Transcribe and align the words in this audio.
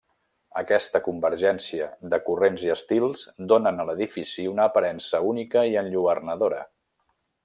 Aquesta 0.59 0.99
convergència 1.07 1.89
de 2.13 2.19
corrents 2.31 2.65
i 2.69 2.73
estils 2.77 3.23
donen 3.53 3.79
a 3.79 3.85
l'edifici 3.89 4.47
una 4.55 4.65
aparença 4.73 5.21
única 5.33 5.67
i 5.75 5.81
enlluernadora. 5.83 6.63